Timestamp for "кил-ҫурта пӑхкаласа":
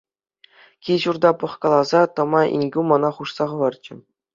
0.87-2.01